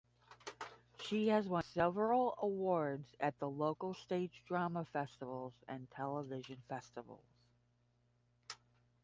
She 0.99 1.27
has 1.27 1.47
won 1.47 1.61
several 1.61 2.33
awards 2.41 3.15
at 3.19 3.37
the 3.37 3.47
local 3.47 3.93
stage 3.93 4.41
drama 4.47 4.83
festivals 4.83 5.53
and 5.67 5.91
television 5.91 6.63
festivals. 6.67 7.35